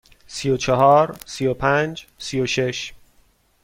[0.27, 2.93] سی و چهار، سی و پنج، سی و شش.